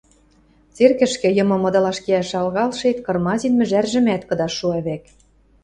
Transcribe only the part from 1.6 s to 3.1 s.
ыдылаш кеӓш шагалшет,